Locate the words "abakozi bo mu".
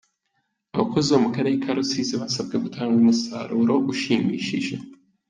0.73-1.29